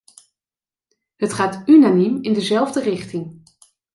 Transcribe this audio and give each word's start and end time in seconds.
Het 1.15 1.33
gaat 1.33 1.67
unaniem 1.69 2.21
in 2.23 2.33
dezelfde 2.33 2.81
richting. 2.81 3.41